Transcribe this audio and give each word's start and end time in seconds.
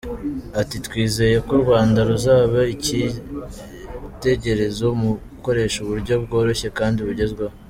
Ati 0.61 0.75
“Twizeye 0.85 1.37
ko 1.45 1.51
u 1.57 1.61
Rwanda 1.63 1.99
ruzaba 2.09 2.59
icyitegererezo 2.75 4.85
mu 5.01 5.09
gukoresha 5.31 5.77
uburyo 5.81 6.13
bworoshye 6.23 6.67
kandi 6.79 6.99
bugezweho. 7.07 7.55